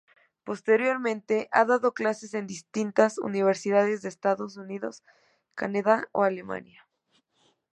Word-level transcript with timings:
Posteriormente, 0.45 1.47
ha 1.51 1.63
dado 1.63 1.93
clases 1.93 2.33
en 2.33 2.47
distintas 2.47 3.19
universidades 3.19 4.01
de 4.01 4.09
Estados 4.09 4.57
Unidos, 4.57 5.03
Canadá 5.53 6.07
o 6.11 6.23
Alemania. 6.23 6.87